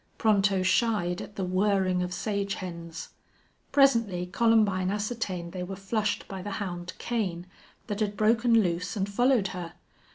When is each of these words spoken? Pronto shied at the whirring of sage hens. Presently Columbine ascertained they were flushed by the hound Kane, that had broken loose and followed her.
Pronto 0.17 0.63
shied 0.63 1.21
at 1.21 1.35
the 1.35 1.45
whirring 1.45 2.01
of 2.01 2.11
sage 2.11 2.55
hens. 2.55 3.09
Presently 3.71 4.25
Columbine 4.25 4.89
ascertained 4.89 5.51
they 5.51 5.61
were 5.61 5.75
flushed 5.75 6.27
by 6.27 6.41
the 6.41 6.53
hound 6.57 6.93
Kane, 6.97 7.45
that 7.85 7.99
had 7.99 8.17
broken 8.17 8.63
loose 8.63 8.95
and 8.97 9.07
followed 9.07 9.49
her. 9.49 9.73